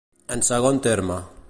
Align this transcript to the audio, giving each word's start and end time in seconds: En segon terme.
En 0.35 0.41
segon 0.47 0.81
terme. 0.89 1.23